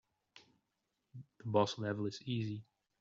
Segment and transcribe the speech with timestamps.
[1.13, 2.63] The boss level is easy.